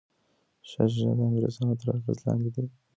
شاه 0.69 0.87
شجاع 0.93 1.13
د 1.17 1.21
انګریزانو 1.27 1.79
تر 1.79 1.87
اغیز 1.95 2.17
لاندې 2.25 2.49
دی. 2.55 2.65